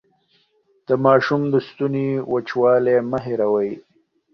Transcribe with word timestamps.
د 0.87 0.89
ماشوم 1.05 1.41
د 1.53 1.55
ستوني 1.67 2.07
وچوالی 2.31 2.97
مه 3.09 3.19
هېروئ. 3.25 3.71